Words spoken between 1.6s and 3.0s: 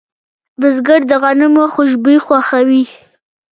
خوشبو خوښوي